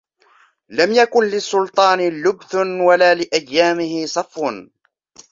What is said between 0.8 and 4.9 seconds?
يَكُنْ لِلسُّلْطَانِ لُبْثٌ وَلَا لِأَيَّامِهِ صَفْوٌ